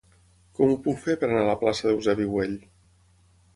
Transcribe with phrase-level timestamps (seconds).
[0.59, 2.59] Com ho puc fer per anar a la plaça d'Eusebi Güell?